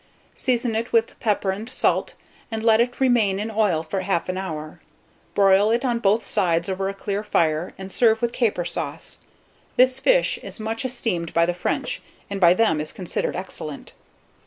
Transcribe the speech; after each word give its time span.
Season 0.33 0.75
it 0.75 0.91
with 0.91 1.19
pepper 1.19 1.51
and 1.51 1.69
salt, 1.69 2.15
and 2.49 2.63
let 2.63 2.81
it 2.81 2.99
remain 2.99 3.39
in 3.39 3.51
oil 3.51 3.83
for 3.83 4.01
1/2 4.01 4.35
hour. 4.35 4.81
Broil 5.35 5.69
it 5.69 5.85
on 5.85 5.99
both 5.99 6.25
sides 6.25 6.67
over 6.67 6.89
a 6.89 6.93
clear 6.95 7.21
fire, 7.21 7.75
and 7.77 7.91
serve 7.91 8.19
with 8.19 8.33
caper 8.33 8.65
sauce. 8.65 9.19
This 9.75 9.99
fish 9.99 10.39
is 10.41 10.59
much 10.59 10.85
esteemed 10.85 11.35
by 11.35 11.45
the 11.45 11.53
French, 11.53 12.01
and 12.31 12.41
by 12.41 12.55
them 12.55 12.81
is 12.81 12.91
considered 12.91 13.35
excellent. 13.35 13.93